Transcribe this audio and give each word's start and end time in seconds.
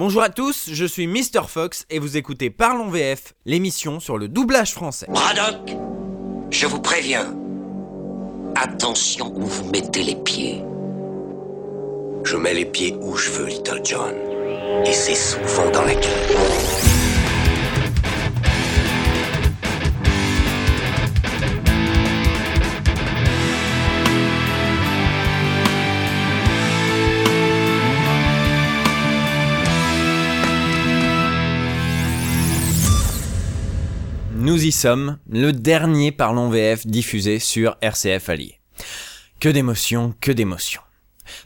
Bonjour 0.00 0.22
à 0.22 0.30
tous, 0.30 0.70
je 0.72 0.86
suis 0.86 1.06
Mr. 1.06 1.46
Fox 1.46 1.84
et 1.90 1.98
vous 1.98 2.16
écoutez 2.16 2.48
Parlons 2.48 2.88
VF, 2.88 3.34
l'émission 3.44 4.00
sur 4.00 4.16
le 4.16 4.28
doublage 4.28 4.72
français. 4.72 5.04
Braddock, 5.10 5.76
je 6.48 6.66
vous 6.66 6.80
préviens. 6.80 7.34
Attention 8.56 9.30
où 9.36 9.42
vous 9.42 9.70
mettez 9.70 10.02
les 10.02 10.16
pieds. 10.16 10.64
Je 12.24 12.34
mets 12.38 12.54
les 12.54 12.64
pieds 12.64 12.96
où 13.02 13.14
je 13.14 13.28
veux, 13.28 13.48
Little 13.48 13.82
John. 13.84 14.14
Et 14.86 14.92
c'est 14.94 15.14
souvent 15.14 15.70
dans 15.70 15.82
la 15.82 15.92
gueule. 15.92 16.89
Nous 34.50 34.64
y 34.64 34.72
sommes, 34.72 35.18
le 35.30 35.52
dernier 35.52 36.10
Parlons 36.10 36.50
VF 36.50 36.84
diffusé 36.84 37.38
sur 37.38 37.76
RCF 37.82 38.30
Allier. 38.30 38.58
Que 39.38 39.48
d'émotions, 39.48 40.12
que 40.20 40.32
d'émotions. 40.32 40.80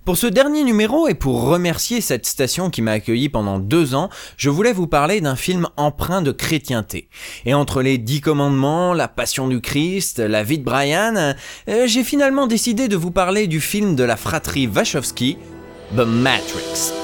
Pour 0.06 0.16
ce 0.16 0.26
dernier 0.26 0.64
numéro 0.64 1.06
et 1.06 1.12
pour 1.12 1.42
remercier 1.42 2.00
cette 2.00 2.24
station 2.24 2.70
qui 2.70 2.80
m'a 2.80 2.92
accueilli 2.92 3.28
pendant 3.28 3.58
deux 3.58 3.94
ans, 3.94 4.08
je 4.38 4.48
voulais 4.48 4.72
vous 4.72 4.86
parler 4.86 5.20
d'un 5.20 5.36
film 5.36 5.68
empreint 5.76 6.22
de 6.22 6.32
chrétienté. 6.32 7.10
Et 7.44 7.52
entre 7.52 7.82
les 7.82 7.98
dix 7.98 8.22
commandements, 8.22 8.94
la 8.94 9.08
passion 9.08 9.48
du 9.48 9.60
Christ, 9.60 10.18
la 10.18 10.42
vie 10.42 10.56
de 10.58 10.64
Brian, 10.64 11.14
euh, 11.68 11.86
j'ai 11.86 12.04
finalement 12.04 12.46
décidé 12.46 12.88
de 12.88 12.96
vous 12.96 13.10
parler 13.10 13.48
du 13.48 13.60
film 13.60 13.96
de 13.96 14.04
la 14.04 14.16
fratrie 14.16 14.66
Wachowski, 14.66 15.36
The 15.94 16.06
Matrix. 16.06 17.03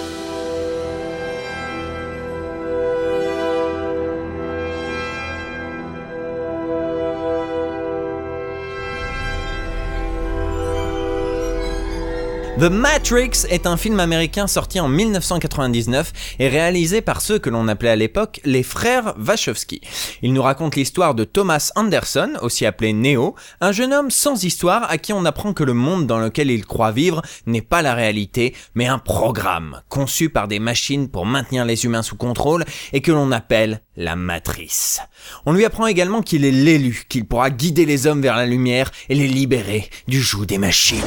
The 12.60 12.64
Matrix 12.64 13.46
est 13.48 13.66
un 13.66 13.78
film 13.78 14.00
américain 14.00 14.46
sorti 14.46 14.80
en 14.80 14.88
1999 14.88 16.12
et 16.40 16.48
réalisé 16.48 17.00
par 17.00 17.22
ceux 17.22 17.38
que 17.38 17.48
l'on 17.48 17.68
appelait 17.68 17.88
à 17.88 17.96
l'époque 17.96 18.38
les 18.44 18.62
frères 18.62 19.14
Wachowski. 19.18 19.80
Il 20.20 20.34
nous 20.34 20.42
raconte 20.42 20.76
l'histoire 20.76 21.14
de 21.14 21.24
Thomas 21.24 21.70
Anderson, 21.74 22.34
aussi 22.42 22.66
appelé 22.66 22.92
Neo, 22.92 23.34
un 23.62 23.72
jeune 23.72 23.94
homme 23.94 24.10
sans 24.10 24.44
histoire 24.44 24.90
à 24.90 24.98
qui 24.98 25.14
on 25.14 25.24
apprend 25.24 25.54
que 25.54 25.64
le 25.64 25.72
monde 25.72 26.06
dans 26.06 26.18
lequel 26.18 26.50
il 26.50 26.66
croit 26.66 26.92
vivre 26.92 27.22
n'est 27.46 27.62
pas 27.62 27.80
la 27.80 27.94
réalité, 27.94 28.54
mais 28.74 28.88
un 28.88 28.98
programme 28.98 29.80
conçu 29.88 30.28
par 30.28 30.46
des 30.46 30.58
machines 30.58 31.08
pour 31.08 31.24
maintenir 31.24 31.64
les 31.64 31.86
humains 31.86 32.02
sous 32.02 32.16
contrôle 32.16 32.66
et 32.92 33.00
que 33.00 33.10
l'on 33.10 33.32
appelle 33.32 33.80
la 33.96 34.16
matrice. 34.16 35.00
On 35.46 35.54
lui 35.54 35.64
apprend 35.64 35.86
également 35.86 36.20
qu'il 36.20 36.44
est 36.44 36.50
l'élu, 36.50 37.04
qu'il 37.08 37.24
pourra 37.24 37.48
guider 37.48 37.86
les 37.86 38.06
hommes 38.06 38.20
vers 38.20 38.36
la 38.36 38.44
lumière 38.44 38.90
et 39.08 39.14
les 39.14 39.28
libérer 39.28 39.88
du 40.08 40.20
joug 40.20 40.44
des 40.44 40.58
machines. 40.58 41.00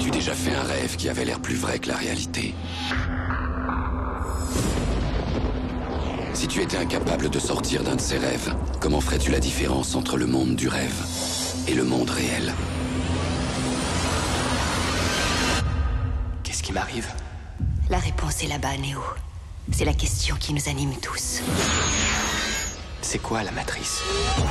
As-tu 0.00 0.10
déjà 0.12 0.32
fait 0.32 0.54
un 0.54 0.62
rêve 0.62 0.96
qui 0.96 1.10
avait 1.10 1.26
l'air 1.26 1.40
plus 1.40 1.56
vrai 1.56 1.78
que 1.78 1.88
la 1.88 1.96
réalité 1.96 2.54
Si 6.32 6.48
tu 6.48 6.62
étais 6.62 6.78
incapable 6.78 7.28
de 7.28 7.38
sortir 7.38 7.82
d'un 7.82 7.96
de 7.96 8.00
ces 8.00 8.16
rêves, 8.16 8.54
comment 8.80 9.02
ferais-tu 9.02 9.30
la 9.30 9.40
différence 9.40 9.94
entre 9.96 10.16
le 10.16 10.24
monde 10.24 10.56
du 10.56 10.68
rêve 10.68 11.04
et 11.68 11.74
le 11.74 11.84
monde 11.84 12.08
réel 12.08 12.54
Qu'est-ce 16.44 16.62
qui 16.62 16.72
m'arrive? 16.72 17.08
La 17.90 17.98
réponse 17.98 18.42
est 18.42 18.48
là-bas, 18.48 18.78
Néo. 18.78 19.02
C'est 19.70 19.84
la 19.84 19.92
question 19.92 20.34
qui 20.40 20.54
nous 20.54 20.66
anime 20.70 20.94
tous. 21.02 21.42
C'est 23.02 23.18
quoi 23.18 23.42
la 23.42 23.50
matrice? 23.50 24.02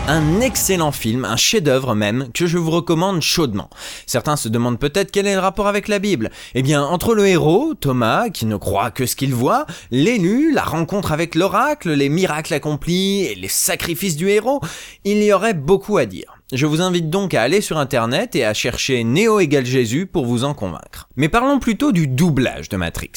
Un 0.08 0.42
excellent 0.42 0.92
film, 0.92 1.24
un 1.24 1.36
chef-d'œuvre 1.36 1.94
même, 1.94 2.30
que 2.34 2.48
je 2.48 2.58
vous 2.58 2.72
recommande 2.72 3.22
chaudement. 3.22 3.70
Certains 4.08 4.36
se 4.36 4.50
demandent 4.50 4.80
peut-être 4.80 5.12
quel 5.12 5.28
est 5.28 5.36
le 5.36 5.40
rapport 5.40 5.68
avec 5.68 5.88
la 5.88 6.00
Bible. 6.00 6.32
Eh 6.56 6.64
bien, 6.64 6.84
entre 6.84 7.14
le 7.14 7.28
héros, 7.28 7.74
Thomas, 7.76 8.30
qui 8.30 8.46
ne 8.46 8.58
croit 8.58 8.92
que 8.92 9.06
ce 9.06 9.16
qu'il 9.16 9.36
voit, 9.36 9.66
l'élu, 9.92 10.52
la 10.52 10.64
rencontre 10.64 11.12
avec 11.12 11.36
l'oracle, 11.36 11.92
les 11.92 12.10
miracles 12.10 12.54
accomplis 12.54 13.26
et 13.26 13.36
les 13.36 13.48
sacrifices 13.48 14.16
du 14.16 14.30
héros, 14.30 14.62
il 15.04 15.24
y 15.24 15.32
aurait 15.32 15.54
beaucoup 15.54 15.98
à 15.98 16.06
dire. 16.06 16.39
Je 16.52 16.66
vous 16.66 16.82
invite 16.82 17.12
donc 17.12 17.36
à 17.36 17.44
aller 17.44 17.62
sur 17.62 17.78
internet 17.78 18.36
et 18.36 18.44
à 18.44 18.56
chercher 18.56 19.04
Néo 19.04 19.40
égale 19.40 19.68
Jésus 19.68 20.08
pour 20.08 20.26
vous 20.26 20.44
en 20.44 20.56
convaincre. 20.56 21.08
Mais 21.16 21.30
parlons 21.30 21.60
plutôt 21.60 21.92
du 21.92 22.08
doublage 22.08 22.70
de 22.70 22.78
Matrix. 22.78 23.12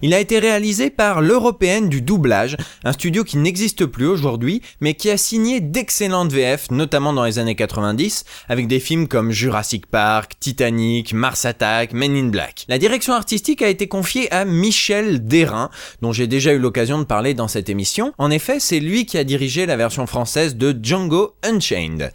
Il 0.00 0.14
a 0.14 0.20
été 0.20 0.38
réalisé 0.38 0.88
par 0.88 1.20
l'Européenne 1.20 1.90
du 1.90 2.00
doublage, 2.00 2.56
un 2.84 2.92
studio 2.92 3.24
qui 3.24 3.36
n'existe 3.36 3.84
plus 3.84 4.06
aujourd'hui, 4.06 4.62
mais 4.80 4.94
qui 4.94 5.10
a 5.10 5.18
signé 5.18 5.60
d'excellentes 5.60 6.32
VF, 6.32 6.70
notamment 6.70 7.12
dans 7.12 7.24
les 7.24 7.38
années 7.38 7.56
90, 7.56 8.24
avec 8.48 8.68
des 8.68 8.80
films 8.80 9.06
comme 9.06 9.32
Jurassic 9.32 9.84
Park, 9.84 10.32
Titanic, 10.40 11.12
Mars 11.12 11.44
Attack, 11.44 11.92
Men 11.92 12.16
in 12.16 12.28
Black. 12.28 12.64
La 12.68 12.78
direction 12.78 13.12
artistique 13.12 13.60
a 13.60 13.68
été 13.68 13.86
confiée 13.86 14.32
à 14.32 14.46
Michel 14.46 15.26
Derain, 15.26 15.68
dont 16.00 16.12
j'ai 16.12 16.26
déjà 16.26 16.54
eu 16.54 16.58
l'occasion 16.58 16.98
de 16.98 17.04
parler 17.04 17.34
dans 17.34 17.48
cette 17.48 17.68
émission. 17.68 18.14
En 18.16 18.30
effet, 18.30 18.60
c'est 18.60 18.80
lui 18.80 19.04
qui 19.04 19.18
a 19.18 19.24
dirigé 19.24 19.66
la 19.66 19.76
version 19.76 20.06
française 20.06 20.56
de 20.56 20.74
Django 20.82 21.34
Unchained. 21.42 22.12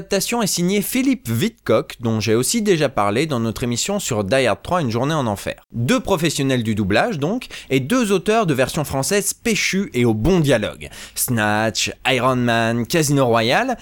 L'adaptation 0.00 0.40
est 0.40 0.46
signée 0.46 0.80
Philippe 0.80 1.28
Witkock, 1.28 1.96
dont 2.00 2.20
j'ai 2.20 2.34
aussi 2.34 2.62
déjà 2.62 2.88
parlé 2.88 3.26
dans 3.26 3.38
notre 3.38 3.64
émission 3.64 4.00
sur 4.00 4.24
Die 4.24 4.46
Hard 4.46 4.62
3 4.62 4.80
Une 4.80 4.90
journée 4.90 5.12
en 5.12 5.26
enfer. 5.26 5.66
Deux 5.72 6.00
professionnels 6.00 6.62
du 6.62 6.74
doublage 6.74 7.18
donc, 7.18 7.48
et 7.68 7.80
deux 7.80 8.10
auteurs 8.10 8.46
de 8.46 8.54
versions 8.54 8.84
françaises 8.84 9.34
péchues 9.34 9.90
et 9.92 10.06
au 10.06 10.14
bon 10.14 10.40
dialogue. 10.40 10.88
Snatch, 11.14 11.92
Iron 12.08 12.36
Man, 12.36 12.86
Casino 12.86 13.26
Royale 13.26 13.76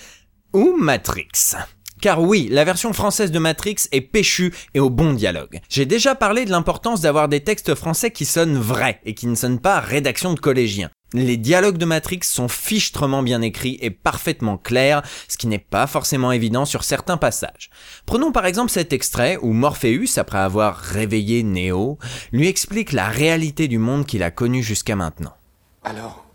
ou 0.53 0.75
Matrix. 0.77 1.55
Car 2.01 2.21
oui, 2.21 2.49
la 2.51 2.65
version 2.65 2.93
française 2.93 3.31
de 3.31 3.39
Matrix 3.39 3.77
est 3.93 4.01
péchue 4.01 4.53
et 4.75 4.81
au 4.81 4.91
bon 4.91 5.13
dialogue. 5.13 5.61
J'ai 5.69 5.87
déjà 5.87 6.17
parlé 6.17 6.45
de 6.47 6.51
l'importance 6.51 7.01
d'avoir 7.01 7.29
des 7.29 7.45
textes 7.45 7.77
français 7.77 8.11
qui 8.11 8.25
sonnent 8.25 8.59
vrais 8.59 9.01
et 9.05 9.15
qui 9.15 9.29
ne 9.29 9.37
sonnent 9.37 9.61
pas 9.61 9.79
rédaction 9.79 10.35
de 10.35 10.41
collégiens. 10.41 10.91
Les 11.15 11.39
dialogues 11.39 11.79
de 11.79 11.87
Matrix 11.87 12.21
sont 12.25 12.49
fichtrement 12.49 13.23
bien 13.23 13.41
écrits 13.41 13.79
et 13.81 13.91
parfaitement 13.91 14.59
clairs, 14.59 15.03
ce 15.27 15.39
qui 15.39 15.47
n'est 15.47 15.59
pas 15.59 15.87
forcément 15.87 16.33
évident 16.33 16.67
sur 16.67 16.85
certains 16.85 17.17
passages. 17.17 17.71
Prenons 18.05 18.31
par 18.31 18.45
exemple 18.45 18.71
cet 18.71 18.93
extrait 18.93 19.39
où 19.41 19.53
Morpheus, 19.53 20.19
après 20.19 20.39
avoir 20.39 20.77
réveillé 20.77 21.43
Neo, 21.43 21.99
lui 22.33 22.47
explique 22.47 22.93
la 22.93 23.09
réalité 23.09 23.69
du 23.69 23.79
monde 23.79 24.05
qu'il 24.05 24.23
a 24.23 24.31
connu 24.31 24.63
jusqu'à 24.63 24.97
maintenant. 24.97 25.35
Alors 25.83 26.29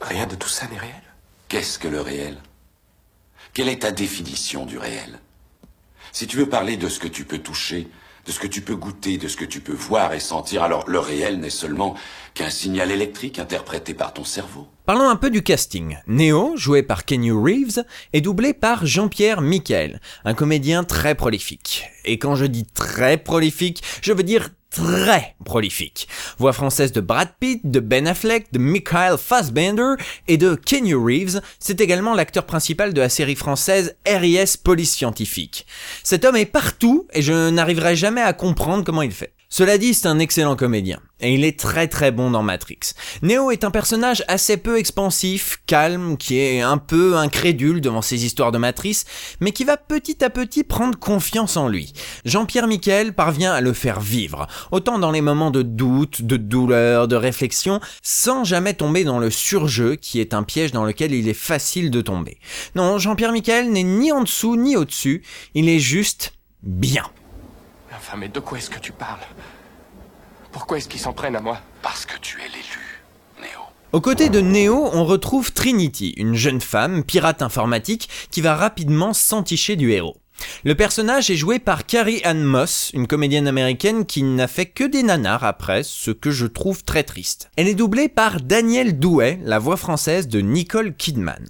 Rien 0.00 0.26
de 0.26 0.36
tout 0.36 0.48
ça 0.48 0.66
n'est 0.68 0.78
réel? 0.78 1.02
Qu'est-ce 1.48 1.78
que 1.78 1.88
le 1.88 2.00
réel? 2.00 2.38
Quelle 3.52 3.68
est 3.68 3.82
ta 3.82 3.90
définition 3.90 4.64
du 4.64 4.78
réel? 4.78 5.18
Si 6.12 6.26
tu 6.26 6.36
veux 6.36 6.48
parler 6.48 6.76
de 6.76 6.88
ce 6.88 7.00
que 7.00 7.08
tu 7.08 7.24
peux 7.24 7.38
toucher, 7.38 7.88
de 8.28 8.32
ce 8.32 8.38
que 8.38 8.46
tu 8.46 8.60
peux 8.60 8.76
goûter, 8.76 9.16
de 9.16 9.26
ce 9.26 9.38
que 9.38 9.46
tu 9.46 9.60
peux 9.60 9.72
voir 9.72 10.12
et 10.12 10.20
sentir, 10.20 10.62
alors 10.62 10.84
le 10.86 10.98
réel 10.98 11.40
n'est 11.40 11.48
seulement 11.48 11.94
qu'un 12.34 12.50
signal 12.50 12.90
électrique 12.90 13.38
interprété 13.38 13.94
par 13.94 14.12
ton 14.12 14.24
cerveau. 14.24 14.68
Parlons 14.88 15.10
un 15.10 15.16
peu 15.16 15.28
du 15.28 15.42
casting. 15.42 15.98
Neo, 16.06 16.56
joué 16.56 16.82
par 16.82 17.04
Kenny 17.04 17.30
Reeves, 17.30 17.84
est 18.14 18.22
doublé 18.22 18.54
par 18.54 18.86
Jean-Pierre 18.86 19.42
Michael, 19.42 20.00
un 20.24 20.32
comédien 20.32 20.82
très 20.82 21.14
prolifique. 21.14 21.84
Et 22.06 22.18
quand 22.18 22.36
je 22.36 22.46
dis 22.46 22.64
très 22.64 23.18
prolifique, 23.18 23.82
je 24.00 24.14
veux 24.14 24.22
dire 24.22 24.48
très 24.70 25.36
prolifique. 25.44 26.08
Voix 26.38 26.54
française 26.54 26.92
de 26.92 27.02
Brad 27.02 27.28
Pitt, 27.38 27.70
de 27.70 27.80
Ben 27.80 28.06
Affleck, 28.06 28.50
de 28.50 28.58
Michael 28.58 29.18
Fassbender 29.18 29.96
et 30.26 30.38
de 30.38 30.54
Kenny 30.54 30.94
Reeves, 30.94 31.42
c'est 31.58 31.82
également 31.82 32.14
l'acteur 32.14 32.46
principal 32.46 32.94
de 32.94 33.02
la 33.02 33.10
série 33.10 33.36
française 33.36 33.94
RIS 34.06 34.56
Police 34.56 34.92
Scientifique. 34.92 35.66
Cet 36.02 36.24
homme 36.24 36.36
est 36.36 36.46
partout 36.46 37.06
et 37.12 37.20
je 37.20 37.50
n'arriverai 37.50 37.94
jamais 37.94 38.22
à 38.22 38.32
comprendre 38.32 38.84
comment 38.84 39.02
il 39.02 39.12
fait. 39.12 39.34
Cela 39.50 39.78
dit, 39.78 39.94
c'est 39.94 40.08
un 40.08 40.18
excellent 40.18 40.56
comédien, 40.56 41.00
et 41.20 41.32
il 41.32 41.42
est 41.42 41.58
très 41.58 41.88
très 41.88 42.10
bon 42.10 42.30
dans 42.30 42.42
Matrix. 42.42 42.92
Neo 43.22 43.50
est 43.50 43.64
un 43.64 43.70
personnage 43.70 44.22
assez 44.28 44.58
peu 44.58 44.78
expansif, 44.78 45.62
calme, 45.64 46.18
qui 46.18 46.38
est 46.38 46.60
un 46.60 46.76
peu 46.76 47.16
incrédule 47.16 47.80
devant 47.80 48.02
ses 48.02 48.26
histoires 48.26 48.52
de 48.52 48.58
matrice, 48.58 49.06
mais 49.40 49.52
qui 49.52 49.64
va 49.64 49.78
petit 49.78 50.22
à 50.22 50.28
petit 50.28 50.64
prendre 50.64 50.98
confiance 50.98 51.56
en 51.56 51.68
lui. 51.68 51.94
Jean-Pierre 52.26 52.68
Michael 52.68 53.14
parvient 53.14 53.54
à 53.54 53.62
le 53.62 53.72
faire 53.72 54.00
vivre, 54.00 54.46
autant 54.70 54.98
dans 54.98 55.10
les 55.10 55.22
moments 55.22 55.50
de 55.50 55.62
doute, 55.62 56.20
de 56.20 56.36
douleur, 56.36 57.08
de 57.08 57.16
réflexion, 57.16 57.80
sans 58.02 58.44
jamais 58.44 58.74
tomber 58.74 59.04
dans 59.04 59.18
le 59.18 59.30
surjeu 59.30 59.96
qui 59.96 60.20
est 60.20 60.34
un 60.34 60.42
piège 60.42 60.72
dans 60.72 60.84
lequel 60.84 61.14
il 61.14 61.26
est 61.26 61.32
facile 61.32 61.90
de 61.90 62.02
tomber. 62.02 62.38
Non, 62.74 62.98
Jean-Pierre 62.98 63.32
Michael 63.32 63.72
n'est 63.72 63.82
ni 63.82 64.12
en 64.12 64.24
dessous 64.24 64.56
ni 64.56 64.76
au-dessus, 64.76 65.22
il 65.54 65.70
est 65.70 65.78
juste 65.78 66.34
bien. 66.62 67.04
Enfin, 67.98 68.16
mais 68.16 68.28
de 68.28 68.38
quoi 68.38 68.58
est-ce 68.58 68.70
que 68.70 68.78
tu 68.78 68.92
parles? 68.92 69.18
Pourquoi 70.52 70.78
est-ce 70.78 70.88
qu'ils 70.88 71.00
s'en 71.00 71.12
prennent 71.12 71.34
à 71.34 71.40
moi? 71.40 71.58
Parce 71.82 72.06
que 72.06 72.16
tu 72.20 72.38
es 72.38 72.46
l'élu, 72.46 73.02
Néo. 73.40 73.60
Aux 73.92 74.00
côtés 74.00 74.28
de 74.28 74.40
Neo, 74.40 74.88
on 74.92 75.04
retrouve 75.04 75.52
Trinity, 75.52 76.14
une 76.16 76.34
jeune 76.34 76.60
femme, 76.60 77.02
pirate 77.02 77.42
informatique, 77.42 78.08
qui 78.30 78.40
va 78.40 78.54
rapidement 78.54 79.12
s'enticher 79.12 79.74
du 79.74 79.90
héros. 79.90 80.16
Le 80.64 80.76
personnage 80.76 81.28
est 81.28 81.36
joué 81.36 81.58
par 81.58 81.86
Carrie 81.86 82.20
Ann 82.22 82.44
Moss, 82.44 82.92
une 82.94 83.08
comédienne 83.08 83.48
américaine 83.48 84.06
qui 84.06 84.22
n'a 84.22 84.46
fait 84.46 84.66
que 84.66 84.84
des 84.84 85.02
nanars 85.02 85.42
après, 85.42 85.82
ce 85.82 86.12
que 86.12 86.30
je 86.30 86.46
trouve 86.46 86.84
très 86.84 87.02
triste. 87.02 87.50
Elle 87.56 87.66
est 87.66 87.74
doublée 87.74 88.08
par 88.08 88.40
Danielle 88.40 89.00
Douai, 89.00 89.40
la 89.42 89.58
voix 89.58 89.76
française 89.76 90.28
de 90.28 90.40
Nicole 90.40 90.94
Kidman. 90.94 91.48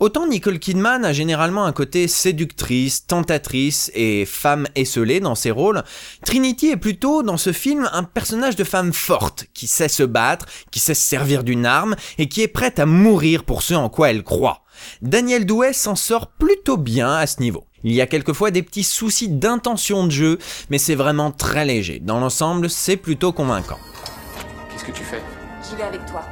Autant 0.00 0.26
Nicole 0.26 0.58
Kidman 0.58 1.04
a 1.04 1.12
généralement 1.12 1.66
un 1.66 1.72
côté 1.72 2.08
séductrice, 2.08 3.06
tentatrice 3.06 3.90
et 3.94 4.24
femme 4.24 4.66
esselée 4.74 5.20
dans 5.20 5.34
ses 5.34 5.50
rôles, 5.50 5.82
Trinity 6.24 6.70
est 6.70 6.78
plutôt 6.78 7.22
dans 7.22 7.36
ce 7.36 7.52
film 7.52 7.86
un 7.92 8.04
personnage 8.04 8.56
de 8.56 8.64
femme 8.64 8.94
forte, 8.94 9.44
qui 9.52 9.66
sait 9.66 9.88
se 9.90 10.02
battre, 10.02 10.46
qui 10.70 10.78
sait 10.78 10.94
se 10.94 11.02
servir 11.02 11.44
d'une 11.44 11.66
arme 11.66 11.96
et 12.16 12.30
qui 12.30 12.40
est 12.40 12.48
prête 12.48 12.78
à 12.78 12.86
mourir 12.86 13.44
pour 13.44 13.60
ce 13.60 13.74
en 13.74 13.90
quoi 13.90 14.08
elle 14.08 14.22
croit. 14.22 14.62
Daniel 15.02 15.44
Douai 15.44 15.74
s'en 15.74 15.96
sort 15.96 16.28
plutôt 16.28 16.78
bien 16.78 17.12
à 17.12 17.26
ce 17.26 17.42
niveau. 17.42 17.66
Il 17.84 17.92
y 17.92 18.00
a 18.00 18.06
quelquefois 18.06 18.50
des 18.50 18.62
petits 18.62 18.84
soucis 18.84 19.28
d'intention 19.28 20.06
de 20.06 20.10
jeu, 20.10 20.38
mais 20.70 20.78
c'est 20.78 20.94
vraiment 20.94 21.30
très 21.30 21.66
léger. 21.66 21.98
Dans 21.98 22.20
l'ensemble, 22.20 22.70
c'est 22.70 22.96
plutôt 22.96 23.32
convaincant. 23.32 23.78
Qu'est-ce 24.72 24.84
que 24.84 24.92
tu 24.92 25.04
fais? 25.04 25.22
J'y 25.68 25.76
vais 25.76 25.82
avec 25.82 26.06
toi. 26.06 26.22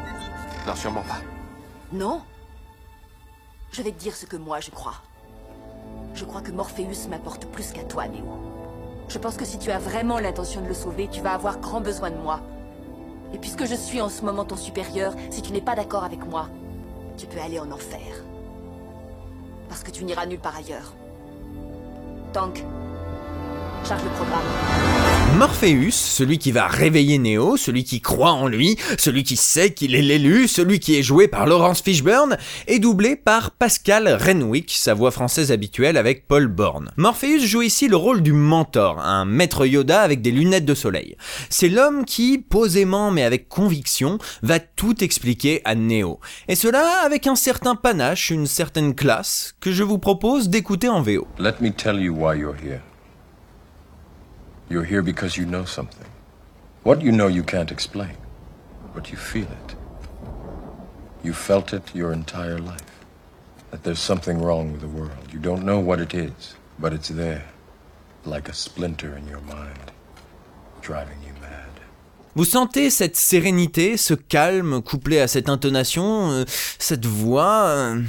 Non, 0.67 0.75
sûrement 0.75 1.03
pas. 1.03 1.20
Non? 1.93 2.23
Je 3.79 3.85
vais 3.85 3.93
te 3.93 4.01
dire 4.01 4.17
ce 4.17 4.27
que 4.27 4.37
moi 4.37 4.59
je 4.59 4.73
crois. 4.73 4.97
Je 6.13 6.25
crois 6.25 6.41
que 6.41 6.51
Morpheus 6.51 7.07
m'apporte 7.09 7.47
plus 7.47 7.71
qu'à 7.71 7.85
toi, 7.85 8.09
Néo. 8.09 8.25
Je 9.09 9.19
pense 9.19 9.37
que 9.37 9.45
si 9.45 9.57
tu 9.57 9.71
as 9.71 9.79
vraiment 9.79 10.19
l'intention 10.19 10.61
de 10.63 10.67
le 10.67 10.75
sauver, 10.75 11.07
tu 11.07 11.21
vas 11.21 11.35
avoir 11.35 11.61
grand 11.61 11.81
besoin 11.81 12.11
de 12.11 12.17
moi. 12.17 12.41
Et 13.33 13.39
puisque 13.39 13.67
je 13.67 13.77
suis 13.77 14.01
en 14.01 14.09
ce 14.09 14.23
moment 14.23 14.45
ton 14.45 14.57
supérieur, 14.57 15.15
si 15.31 15.43
tu 15.43 15.53
n'es 15.53 15.61
pas 15.61 15.77
d'accord 15.77 16.03
avec 16.03 16.27
moi, 16.27 16.49
tu 17.17 17.29
peux 17.29 17.39
aller 17.39 17.61
en 17.61 17.71
enfer. 17.71 18.25
Parce 19.69 19.85
que 19.85 19.93
tu 19.93 20.05
n'iras 20.05 20.27
nulle 20.27 20.41
part 20.41 20.57
ailleurs. 20.57 20.93
Tank, 22.33 22.65
charge 23.85 24.03
le 24.03 24.11
programme. 24.11 24.98
Morpheus, 25.38 25.93
celui 25.93 26.38
qui 26.38 26.50
va 26.50 26.67
réveiller 26.67 27.17
Neo, 27.17 27.56
celui 27.56 27.85
qui 27.85 28.00
croit 28.00 28.32
en 28.32 28.49
lui, 28.49 28.76
celui 28.99 29.23
qui 29.23 29.37
sait 29.37 29.73
qu'il 29.73 29.94
est 29.94 30.02
l'élu, 30.02 30.49
celui 30.49 30.81
qui 30.81 30.96
est 30.96 31.02
joué 31.05 31.29
par 31.29 31.46
Laurence 31.46 31.81
Fishburne, 31.81 32.37
est 32.67 32.81
doublé 32.81 33.14
par 33.14 33.52
Pascal 33.52 34.08
Renwick, 34.20 34.73
sa 34.76 34.94
voix 34.94 35.12
française 35.12 35.52
habituelle 35.52 35.96
avec 35.96 36.26
Paul 36.26 36.49
Borne. 36.49 36.90
Morpheus 36.96 37.46
joue 37.46 37.62
ici 37.62 37.87
le 37.87 37.94
rôle 37.94 38.20
du 38.20 38.32
mentor, 38.32 38.99
un 38.99 39.25
maître 39.26 39.64
Yoda 39.64 40.00
avec 40.00 40.23
des 40.23 40.32
lunettes 40.32 40.64
de 40.64 40.75
soleil. 40.75 41.17
C'est 41.50 41.69
l'homme 41.69 42.05
qui, 42.05 42.38
posément 42.38 43.12
mais 43.12 43.23
avec 43.23 43.49
conviction, 43.49 44.19
va 44.43 44.58
tout 44.58 45.05
expliquer 45.05 45.61
à 45.64 45.76
Neo. 45.76 46.19
Et 46.49 46.56
cela 46.56 47.02
avec 47.05 47.29
un 47.29 47.37
certain 47.37 47.76
panache, 47.76 48.31
une 48.31 48.49
certaine 48.49 48.93
classe, 48.93 49.55
que 49.61 49.70
je 49.70 49.84
vous 49.84 49.99
propose 49.99 50.49
d'écouter 50.49 50.88
en 50.88 51.00
VO. 51.00 51.29
Let 51.38 51.61
me 51.61 51.70
tell 51.70 52.00
you 52.00 52.12
why 52.12 52.37
you're 52.37 52.56
here. 52.56 52.81
You're 54.70 54.85
here 54.85 55.03
because 55.03 55.38
you 55.38 55.47
know 55.47 55.65
something. 55.65 56.06
What 56.82 57.00
you 57.00 57.11
know 57.11 57.26
you 57.26 57.43
can't 57.43 57.70
explain, 57.70 58.17
but 58.94 59.11
you 59.11 59.17
feel 59.17 59.47
it. 59.47 59.75
You 61.23 61.32
felt 61.32 61.73
it 61.73 61.94
your 61.94 62.12
entire 62.12 62.59
life. 62.59 63.05
That 63.70 63.82
there's 63.82 64.00
something 64.00 64.38
wrong 64.41 64.73
with 64.73 64.82
the 64.82 64.88
world. 64.88 65.32
You 65.32 65.38
don't 65.38 65.65
know 65.65 65.79
what 65.81 66.00
it 66.00 66.12
is, 66.15 66.55
but 66.79 66.93
it's 66.93 67.09
there, 67.09 67.44
like 68.25 68.49
a 68.49 68.55
splinter 68.55 69.17
in 69.17 69.26
your 69.26 69.41
mind, 69.41 69.93
driving 70.82 71.19
you 71.26 71.32
mad. 71.41 71.69
Vous 72.35 72.44
sentez 72.44 72.91
cette 72.91 73.17
sérénité, 73.17 73.97
ce 73.97 74.15
calme 74.15 74.82
couplé 74.82 75.19
à 75.19 75.29
cette 75.29 75.49
intonation, 75.49 76.31
euh, 76.31 76.44
cette 76.79 77.06
voix 77.06 77.65
euh, 77.69 78.03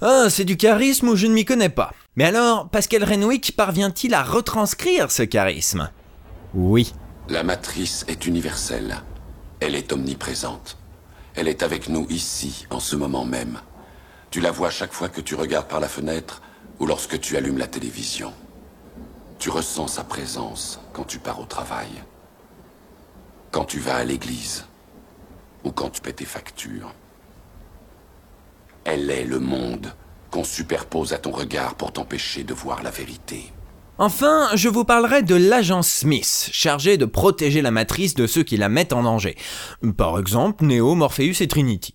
Ah, 0.00 0.26
c'est 0.30 0.44
du 0.44 0.56
charisme 0.56 1.08
ou 1.08 1.16
je 1.16 1.26
ne 1.26 1.34
m'y 1.34 1.44
connais 1.44 1.68
pas. 1.68 1.92
Mais 2.16 2.24
alors, 2.24 2.68
Pascal 2.68 3.02
Renwick 3.02 3.56
parvient-il 3.56 4.14
à 4.14 4.22
retranscrire 4.22 5.10
ce 5.10 5.24
charisme? 5.24 5.90
Oui. 6.54 6.94
La 7.28 7.42
matrice 7.42 8.04
est 8.06 8.26
universelle. 8.26 9.02
Elle 9.58 9.74
est 9.74 9.92
omniprésente. 9.92 10.78
Elle 11.34 11.48
est 11.48 11.64
avec 11.64 11.88
nous 11.88 12.06
ici, 12.10 12.66
en 12.70 12.78
ce 12.78 12.94
moment 12.94 13.24
même. 13.24 13.58
Tu 14.30 14.40
la 14.40 14.52
vois 14.52 14.70
chaque 14.70 14.92
fois 14.92 15.08
que 15.08 15.20
tu 15.20 15.34
regardes 15.34 15.66
par 15.66 15.80
la 15.80 15.88
fenêtre 15.88 16.40
ou 16.78 16.86
lorsque 16.86 17.18
tu 17.18 17.36
allumes 17.36 17.58
la 17.58 17.66
télévision. 17.66 18.32
Tu 19.40 19.50
ressens 19.50 19.88
sa 19.88 20.04
présence 20.04 20.80
quand 20.92 21.04
tu 21.04 21.18
pars 21.18 21.40
au 21.40 21.44
travail, 21.44 21.90
quand 23.50 23.64
tu 23.64 23.80
vas 23.80 23.96
à 23.96 24.04
l'église 24.04 24.66
ou 25.64 25.72
quand 25.72 25.90
tu 25.90 26.00
paies 26.00 26.12
tes 26.12 26.24
factures. 26.24 26.94
Elle 28.84 29.10
est 29.10 29.24
le 29.24 29.40
monde 29.40 29.92
superpose 30.42 31.12
à 31.12 31.18
ton 31.18 31.30
regard 31.30 31.76
pour 31.76 31.92
t'empêcher 31.92 32.42
de 32.42 32.54
voir 32.54 32.82
la 32.82 32.90
vérité. 32.90 33.52
Enfin, 33.98 34.48
je 34.56 34.68
vous 34.68 34.84
parlerai 34.84 35.22
de 35.22 35.36
l'agent 35.36 35.82
Smith, 35.82 36.48
chargé 36.50 36.96
de 36.96 37.04
protéger 37.04 37.62
la 37.62 37.70
matrice 37.70 38.14
de 38.14 38.26
ceux 38.26 38.42
qui 38.42 38.56
la 38.56 38.68
mettent 38.68 38.92
en 38.92 39.04
danger. 39.04 39.36
Par 39.96 40.18
exemple, 40.18 40.64
Neo, 40.64 40.96
Morpheus 40.96 41.40
et 41.40 41.46
Trinity. 41.46 41.94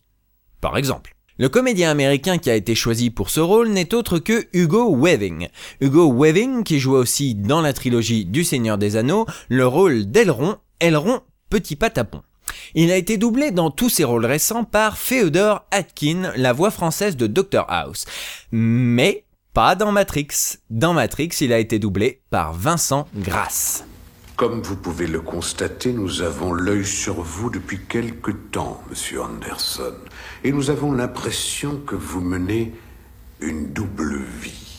Par 0.61 0.77
exemple. 0.77 1.13
Le 1.37 1.47
comédien 1.47 1.89
américain 1.89 2.37
qui 2.37 2.49
a 2.49 2.55
été 2.55 2.75
choisi 2.75 3.09
pour 3.09 3.29
ce 3.29 3.39
rôle 3.39 3.69
n'est 3.69 3.93
autre 3.93 4.19
que 4.19 4.47
Hugo 4.51 4.93
Weaving. 4.95 5.47
Hugo 5.79 6.13
Weaving 6.13 6.63
qui 6.63 6.79
joue 6.79 6.95
aussi 6.95 7.33
dans 7.33 7.61
la 7.61 7.71
trilogie 7.71 8.25
du 8.25 8.43
Seigneur 8.43 8.77
des 8.77 8.97
Anneaux 8.97 9.25
le 9.47 9.65
rôle 9.65 10.05
d'Elron, 10.05 10.57
Elron 10.81 11.21
Petit 11.49 11.77
Patapon. 11.77 12.21
Il 12.75 12.91
a 12.91 12.95
été 12.95 13.17
doublé 13.17 13.51
dans 13.51 13.71
tous 13.71 13.89
ses 13.89 14.03
rôles 14.03 14.25
récents 14.25 14.63
par 14.63 14.97
Theodore 14.97 15.65
Atkin, 15.71 16.31
la 16.35 16.53
voix 16.53 16.71
française 16.71 17.17
de 17.17 17.27
Dr 17.27 17.65
House. 17.67 18.05
Mais 18.51 19.25
pas 19.53 19.75
dans 19.75 19.91
Matrix. 19.91 20.57
Dans 20.69 20.93
Matrix, 20.93 21.29
il 21.41 21.51
a 21.53 21.59
été 21.59 21.79
doublé 21.79 22.21
par 22.29 22.53
Vincent 22.53 23.07
Grasse. 23.15 23.83
Comme 24.35 24.61
vous 24.61 24.77
pouvez 24.77 25.07
le 25.07 25.19
constater, 25.19 25.91
nous 25.91 26.21
avons 26.21 26.53
l'œil 26.53 26.85
sur 26.85 27.21
vous 27.21 27.49
depuis 27.49 27.79
quelque 27.89 28.31
temps, 28.31 28.81
monsieur 28.89 29.21
Anderson. 29.21 29.95
Et 30.45 30.53
nous 30.53 30.69
avons 30.69 30.93
l'impression 30.93 31.81
que 31.85 31.95
vous 31.95 32.21
menez 32.21 32.73
une 33.41 33.73
double 33.73 34.21
vie. 34.41 34.78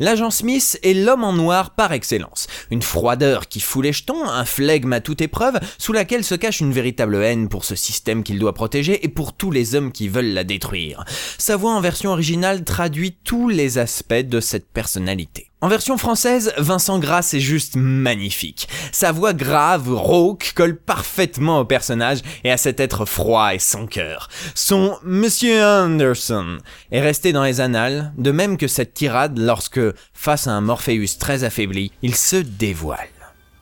L'agent 0.00 0.30
Smith 0.30 0.78
est 0.82 0.94
l'homme 0.94 1.24
en 1.24 1.32
noir 1.32 1.70
par 1.70 1.92
excellence. 1.92 2.46
Une 2.70 2.82
froideur 2.82 3.48
qui 3.48 3.60
fout 3.60 3.84
les 3.84 3.92
jetons, 3.92 4.28
un 4.28 4.44
flegme 4.44 4.92
à 4.92 5.00
toute 5.00 5.20
épreuve, 5.20 5.58
sous 5.78 5.92
laquelle 5.92 6.24
se 6.24 6.34
cache 6.34 6.60
une 6.60 6.72
véritable 6.72 7.16
haine 7.16 7.48
pour 7.48 7.64
ce 7.64 7.74
système 7.74 8.22
qu'il 8.22 8.38
doit 8.38 8.54
protéger 8.54 9.04
et 9.04 9.08
pour 9.08 9.32
tous 9.32 9.50
les 9.50 9.74
hommes 9.74 9.92
qui 9.92 10.08
veulent 10.08 10.34
la 10.34 10.44
détruire. 10.44 11.04
Sa 11.38 11.56
voix 11.56 11.74
en 11.74 11.80
version 11.80 12.10
originale 12.10 12.64
traduit 12.64 13.16
tous 13.24 13.48
les 13.48 13.78
aspects 13.78 14.14
de 14.14 14.40
cette 14.40 14.68
personnalité. 14.68 15.47
En 15.60 15.66
version 15.66 15.98
française, 15.98 16.52
Vincent 16.56 17.00
Grasse 17.00 17.34
est 17.34 17.40
juste 17.40 17.74
magnifique. 17.74 18.68
Sa 18.92 19.10
voix 19.10 19.32
grave, 19.32 19.92
rauque, 19.92 20.52
colle 20.54 20.76
parfaitement 20.76 21.58
au 21.58 21.64
personnage 21.64 22.20
et 22.44 22.52
à 22.52 22.56
cet 22.56 22.78
être 22.78 23.06
froid 23.06 23.52
et 23.52 23.58
sans 23.58 23.88
cœur. 23.88 24.28
Son 24.54 24.96
Monsieur 25.02 25.64
Anderson 25.64 26.58
est 26.92 27.00
resté 27.00 27.32
dans 27.32 27.42
les 27.42 27.60
annales, 27.60 28.12
de 28.18 28.30
même 28.30 28.56
que 28.56 28.68
cette 28.68 28.94
tirade 28.94 29.36
lorsque, 29.36 29.80
face 30.14 30.46
à 30.46 30.52
un 30.52 30.60
Morpheus 30.60 31.18
très 31.18 31.42
affaibli, 31.42 31.90
il 32.02 32.14
se 32.14 32.36
dévoile. 32.36 33.08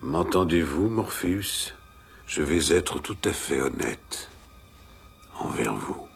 M'entendez-vous, 0.03 0.91
Morpheus? 0.91 1.73
Je 2.27 2.43
vais 2.43 2.77
être 2.77 2.99
tout 2.99 3.17
à 3.25 3.33
fait 3.33 3.63
honnête 3.63 4.29
envers 5.41 5.75
vous. 5.75 6.07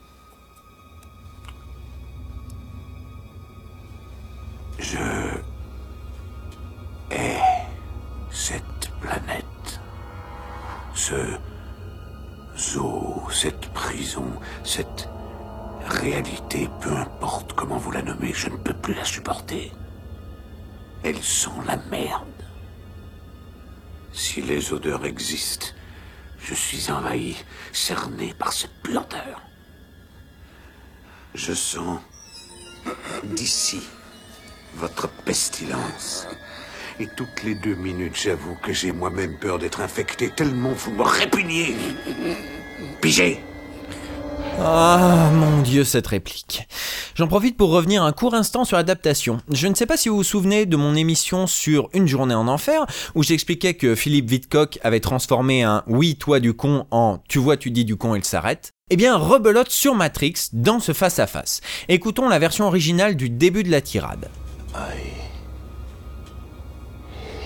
La 18.94 19.04
supporter. 19.04 19.72
Elles 21.02 21.22
sont 21.22 21.60
la 21.62 21.76
merde. 21.90 22.26
Si 24.12 24.42
les 24.42 24.72
odeurs 24.72 25.04
existent, 25.04 25.68
je 26.38 26.54
suis 26.54 26.90
envahi, 26.90 27.36
cerné 27.72 28.34
par 28.34 28.52
cette 28.52 28.82
puanteur. 28.82 29.42
Je 31.34 31.52
sens 31.52 32.00
d'ici 33.22 33.80
votre 34.74 35.08
pestilence. 35.08 36.26
Et 36.98 37.06
toutes 37.16 37.42
les 37.44 37.54
deux 37.54 37.76
minutes, 37.76 38.16
j'avoue 38.16 38.56
que 38.56 38.72
j'ai 38.72 38.92
moi-même 38.92 39.38
peur 39.38 39.58
d'être 39.58 39.80
infecté 39.80 40.30
tellement 40.30 40.72
vous 40.72 40.92
me 40.92 41.02
répugnez. 41.02 41.74
Pigé 43.00 43.42
Ah 44.58 45.30
mon 45.32 45.62
dieu 45.62 45.84
cette 45.84 46.06
réplique. 46.06 46.68
J'en 47.14 47.28
profite 47.28 47.56
pour 47.56 47.70
revenir 47.70 48.02
un 48.02 48.12
court 48.12 48.34
instant 48.34 48.64
sur 48.64 48.76
l'adaptation. 48.76 49.38
Je 49.52 49.66
ne 49.66 49.74
sais 49.74 49.86
pas 49.86 49.96
si 49.96 50.08
vous 50.08 50.16
vous 50.16 50.24
souvenez 50.24 50.66
de 50.66 50.76
mon 50.76 50.94
émission 50.94 51.46
sur 51.46 51.88
Une 51.94 52.08
journée 52.08 52.34
en 52.34 52.48
enfer, 52.48 52.86
où 53.14 53.22
j'expliquais 53.22 53.74
que 53.74 53.94
Philippe 53.94 54.28
Vidcock 54.28 54.78
avait 54.82 55.00
transformé 55.00 55.62
un 55.62 55.82
Oui 55.86 56.16
toi 56.16 56.40
du 56.40 56.54
con 56.54 56.86
en 56.90 57.18
Tu 57.28 57.38
vois 57.38 57.56
tu 57.56 57.70
dis 57.70 57.84
du 57.84 57.96
con 57.96 58.14
il 58.14 58.24
s'arrête. 58.24 58.72
Eh 58.90 58.96
bien, 58.96 59.16
rebelote 59.16 59.70
sur 59.70 59.94
Matrix 59.94 60.34
dans 60.52 60.80
ce 60.80 60.92
face-à-face. 60.92 61.60
Écoutons 61.88 62.28
la 62.28 62.38
version 62.38 62.66
originale 62.66 63.14
du 63.16 63.30
début 63.30 63.62
de 63.62 63.70
la 63.70 63.80
tirade. 63.80 64.28
I 64.74 65.12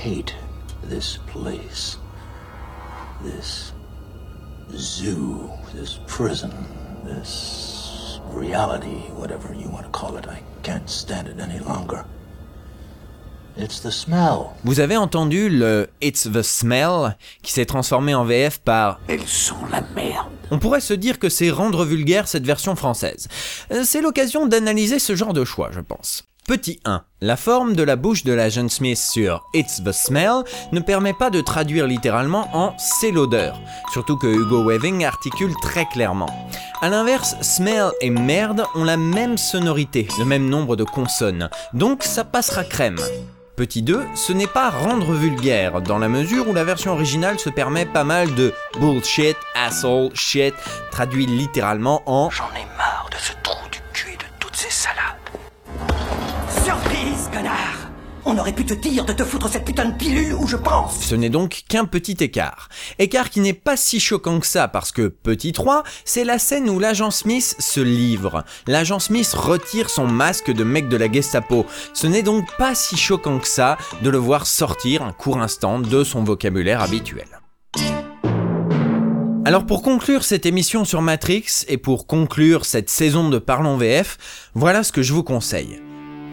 hate 0.05 0.35
this 0.89 1.19
place. 1.27 1.99
This 3.23 3.73
zoo, 4.77 5.51
this 5.75 5.99
prison, 6.07 6.51
this 7.05 8.21
reality, 8.33 9.11
whatever 9.17 9.55
you 9.55 9.69
want 9.71 9.85
to 9.85 9.91
call 9.91 10.17
it. 10.17 10.27
I 10.29 10.43
can't 10.63 10.89
stand 10.89 11.29
it 11.29 11.39
any 11.41 11.59
longer. 11.61 12.05
It's 13.57 13.81
the 13.81 13.91
smell. 13.91 14.53
Vous 14.65 14.81
avez 14.81 14.97
entendu 14.97 15.49
le 15.49 15.89
It's 16.01 16.29
the 16.29 16.43
Smell 16.43 17.17
qui 17.43 17.53
s'est 17.53 17.67
transformé 17.67 18.13
en 18.13 18.25
VF 18.25 18.59
par 18.59 18.99
Elles 19.07 19.27
sont 19.29 19.55
la 19.71 19.81
merde. 19.95 20.27
On 20.51 20.59
pourrait 20.59 20.81
se 20.81 20.93
dire 20.95 21.19
que 21.21 21.29
c'est 21.29 21.51
rendre 21.51 21.85
vulgaire 21.85 22.27
cette 22.27 22.45
version 22.45 22.75
française. 22.75 23.29
Euh, 23.71 23.83
C'est 23.85 24.01
l'occasion 24.01 24.47
d'analyser 24.47 24.99
ce 24.99 25.15
genre 25.15 25.33
de 25.33 25.45
choix, 25.45 25.71
je 25.73 25.81
pense. 25.81 26.25
Petit 26.47 26.79
1. 26.85 27.03
La 27.23 27.39
forme 27.39 27.73
de 27.75 27.83
la 27.83 27.97
bouche 27.97 28.23
de 28.23 28.33
la 28.35 28.51
jeune 28.51 28.69
Smith 28.69 28.99
sur 28.99 29.49
It's 29.55 29.83
the 29.83 29.93
Smell 29.93 30.43
ne 30.73 30.81
permet 30.81 31.15
pas 31.15 31.31
de 31.31 31.41
traduire 31.41 31.87
littéralement 31.87 32.51
en 32.53 32.77
C'est 32.77 33.13
l'odeur, 33.13 33.59
surtout 33.95 34.19
que 34.19 34.27
Hugo 34.27 34.63
Weaving 34.63 35.07
articule 35.07 35.55
très 35.63 35.87
clairement. 35.87 36.29
A 36.83 36.91
l'inverse, 36.91 37.35
smell 37.41 37.93
et 38.03 38.11
merde 38.11 38.67
ont 38.75 38.85
la 38.85 38.99
même 38.99 39.39
sonorité, 39.39 40.07
le 40.19 40.27
même 40.27 40.47
nombre 40.47 40.77
de 40.77 40.85
consonnes, 40.85 41.49
donc 41.73 42.03
ça 42.03 42.25
passera 42.25 42.63
crème. 42.63 43.01
Petit 43.57 43.81
2, 43.81 44.03
ce 44.15 44.35
n'est 44.35 44.47
pas 44.47 44.69
rendre 44.69 45.15
vulgaire, 45.15 45.81
dans 45.81 45.99
la 45.99 46.11
mesure 46.11 46.47
où 46.47 46.53
la 46.53 46.65
version 46.65 46.93
originale 46.93 47.39
se 47.39 47.49
permet 47.49 47.87
pas 47.87 48.05
mal 48.05 48.35
de 48.35 48.53
bullshit, 48.79 49.39
asshole, 49.55 50.11
shit, 50.13 50.55
traduit 50.91 51.25
littéralement 51.25 52.03
en 52.05 52.29
J'en 52.29 52.51
ai 52.55 52.67
marre 52.77 53.09
de 53.11 53.17
ce 53.17 53.33
trou 53.43 53.67
du 53.73 53.79
cul 53.95 54.13
et 54.13 54.17
de 54.19 54.25
toutes 54.39 54.57
ces 54.57 54.71
salades. 54.71 55.15
On 58.27 58.39
aurait 58.39 58.55
pu 58.55 58.65
te 58.65 58.73
dire 58.73 59.05
de 59.05 59.13
te 59.13 59.23
foutre 59.23 59.51
cette 59.51 59.67
putain 59.67 59.85
de 59.85 59.97
pilule 59.97 60.35
où 60.35 60.47
je 60.47 60.57
pense 60.57 60.99
Ce 61.01 61.15
n'est 61.15 61.29
donc 61.29 61.65
qu'un 61.69 61.85
petit 61.85 62.17
écart. 62.21 62.71
Écart 62.99 63.29
qui 63.29 63.41
n'est 63.41 63.53
pas 63.53 63.77
si 63.77 64.01
choquant 64.01 64.41
que 64.41 64.47
ça 64.47 64.67
parce 64.67 64.93
que 64.93 65.09
petit 65.09 65.53
3, 65.53 65.85
c'est 66.07 66.25
la 66.25 66.39
scène 66.39 66.71
où 66.71 66.79
l'agent 66.79 67.11
Smith 67.11 67.55
se 67.59 67.81
livre. 67.81 68.45
L'agent 68.67 68.99
Smith 68.99 69.31
retire 69.35 69.91
son 69.91 70.07
masque 70.07 70.51
de 70.51 70.65
mec 70.65 70.89
de 70.89 70.97
la 70.97 71.13
Gestapo. 71.13 71.67
Ce 71.93 72.07
n'est 72.07 72.23
donc 72.23 72.47
pas 72.57 72.75
si 72.75 72.97
choquant 72.97 73.39
que 73.39 73.49
ça 73.49 73.77
de 74.01 74.09
le 74.09 74.19
voir 74.19 74.47
sortir 74.47 75.03
un 75.03 75.13
court 75.13 75.41
instant 75.41 75.79
de 75.79 76.03
son 76.03 76.25
vocabulaire 76.25 76.81
habituel. 76.81 77.29
Alors 79.45 79.67
pour 79.67 79.83
conclure 79.83 80.25
cette 80.25 80.47
émission 80.47 80.87
sur 80.87 81.03
Matrix 81.03 81.67
et 81.69 81.77
pour 81.77 82.07
conclure 82.07 82.65
cette 82.65 82.89
saison 82.89 83.29
de 83.29 83.39
Parlons 83.39 83.77
VF, 83.77 84.51
voilà 84.55 84.83
ce 84.83 84.93
que 84.93 85.03
je 85.03 85.13
vous 85.13 85.23
conseille. 85.23 85.84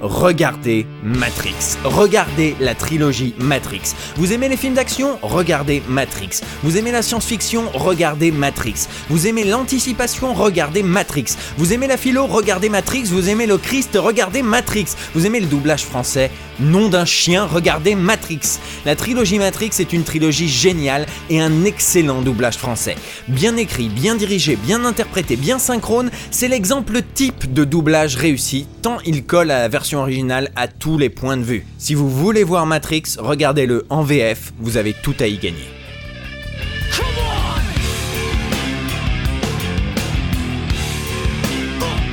Regardez 0.01 0.87
Matrix. 1.03 1.77
Regardez 1.83 2.55
la 2.59 2.73
trilogie 2.73 3.35
Matrix. 3.37 3.93
Vous 4.15 4.33
aimez 4.33 4.49
les 4.49 4.57
films 4.57 4.73
d'action? 4.73 5.19
Regardez 5.21 5.83
Matrix. 5.87 6.41
Vous 6.63 6.77
aimez 6.77 6.91
la 6.91 7.03
science-fiction? 7.03 7.65
Regardez 7.73 8.31
Matrix. 8.31 8.87
Vous 9.09 9.27
aimez 9.27 9.43
l'anticipation? 9.43 10.33
Regardez 10.33 10.81
Matrix. 10.81 11.35
Vous 11.57 11.71
aimez 11.73 11.85
la 11.85 11.97
philo? 11.97 12.25
Regardez 12.25 12.69
Matrix. 12.69 13.03
Vous 13.05 13.29
aimez 13.29 13.45
le 13.45 13.59
Christ? 13.59 13.91
Regardez 13.95 14.41
Matrix. 14.41 14.87
Vous 15.13 15.27
aimez 15.27 15.39
le 15.39 15.45
doublage 15.45 15.83
français? 15.83 16.31
Nom 16.59 16.89
d'un 16.89 17.05
chien? 17.05 17.45
Regardez 17.45 17.95
Matrix. 17.95 18.59
La 18.85 18.95
trilogie 18.95 19.37
Matrix 19.37 19.71
est 19.79 19.93
une 19.93 20.03
trilogie 20.03 20.49
géniale 20.49 21.05
et 21.29 21.39
un 21.39 21.63
excellent 21.63 22.21
doublage 22.21 22.57
français. 22.57 22.95
Bien 23.27 23.57
écrit, 23.57 23.89
bien 23.89 24.15
dirigé, 24.15 24.55
bien 24.55 24.85
interprété, 24.85 25.35
bien 25.35 25.59
synchrone, 25.59 26.11
c'est 26.29 26.47
l'exemple 26.47 27.01
type 27.13 27.51
de 27.51 27.63
doublage 27.63 28.15
réussi, 28.15 28.67
tant 28.81 28.97
il 29.05 29.23
colle 29.23 29.51
à 29.51 29.59
la 29.59 29.67
version 29.67 29.90
originale 29.99 30.51
à 30.55 30.67
tous 30.67 30.97
les 30.97 31.09
points 31.09 31.37
de 31.37 31.43
vue. 31.43 31.65
Si 31.77 31.93
vous 31.93 32.09
voulez 32.09 32.43
voir 32.43 32.65
Matrix, 32.65 33.03
regardez-le 33.17 33.85
en 33.89 34.03
VF, 34.03 34.53
vous 34.59 34.77
avez 34.77 34.93
tout 34.93 35.15
à 35.19 35.27
y 35.27 35.37
gagner. 35.37 35.67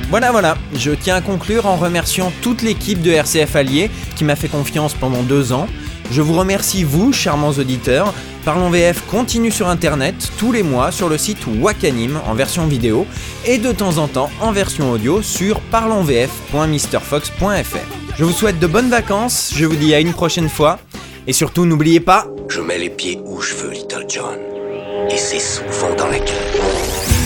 Voilà, 0.09 0.31
voilà, 0.31 0.57
je 0.73 0.89
tiens 0.89 1.17
à 1.17 1.21
conclure 1.21 1.67
en 1.67 1.75
remerciant 1.75 2.31
toute 2.41 2.63
l'équipe 2.63 2.99
de 2.99 3.11
RCF 3.11 3.55
Alliés 3.55 3.91
qui 4.15 4.23
m'a 4.23 4.35
fait 4.35 4.47
confiance 4.47 4.95
pendant 4.95 5.21
deux 5.21 5.53
ans. 5.53 5.67
Je 6.11 6.23
vous 6.23 6.33
remercie, 6.33 6.83
vous, 6.83 7.13
charmants 7.13 7.51
auditeurs. 7.51 8.11
Parlons 8.45 8.69
VF 8.69 9.05
continue 9.07 9.51
sur 9.51 9.67
internet 9.67 10.15
tous 10.37 10.51
les 10.51 10.63
mois 10.63 10.91
sur 10.91 11.09
le 11.09 11.17
site 11.17 11.39
Wakanim 11.47 12.19
en 12.25 12.33
version 12.33 12.67
vidéo 12.67 13.05
et 13.45 13.57
de 13.57 13.71
temps 13.71 13.97
en 13.97 14.07
temps 14.07 14.31
en 14.39 14.51
version 14.51 14.91
audio 14.91 15.21
sur 15.21 15.59
parlonsvf.mrfox.fr. 15.59 18.15
Je 18.17 18.23
vous 18.23 18.31
souhaite 18.31 18.59
de 18.59 18.67
bonnes 18.67 18.89
vacances, 18.89 19.51
je 19.55 19.65
vous 19.65 19.75
dis 19.75 19.93
à 19.93 19.99
une 19.99 20.13
prochaine 20.13 20.49
fois 20.49 20.79
et 21.27 21.33
surtout 21.33 21.65
n'oubliez 21.65 21.99
pas. 21.99 22.27
Je 22.47 22.61
mets 22.61 22.77
les 22.77 22.89
pieds 22.89 23.19
où 23.23 23.41
je 23.41 23.55
veux, 23.55 23.71
Little 23.71 24.05
John. 24.07 24.39
Et 25.09 25.17
c'est 25.17 25.39
souvent 25.39 25.93
dans 25.95 26.07
la 26.07 26.19
gueule. 26.19 27.18